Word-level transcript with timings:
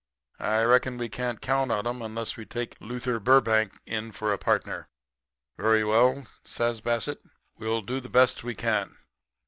I 0.39 0.63
reckon 0.63 0.97
we 0.97 1.09
can't 1.09 1.41
count 1.41 1.71
on 1.71 1.85
them 1.85 2.01
unless 2.01 2.35
we 2.35 2.43
take 2.47 2.75
Luther 2.79 3.19
Burbank 3.19 3.79
in 3.85 4.11
for 4.11 4.33
a 4.33 4.39
partner.' 4.39 4.87
"'Very 5.59 5.83
well,' 5.83 6.25
says 6.43 6.81
Bassett, 6.81 7.21
'we'll 7.59 7.81
do 7.81 7.99
the 7.99 8.09
best 8.09 8.43
we 8.43 8.55
can. 8.55 8.97